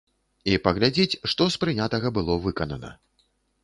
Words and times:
І 0.53 0.55
паглядзіць, 0.67 1.19
што 1.33 1.49
з 1.53 1.63
прынятага 1.67 2.07
было 2.19 2.41
выканана. 2.49 2.97